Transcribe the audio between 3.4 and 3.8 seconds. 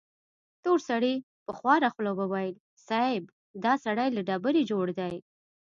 دا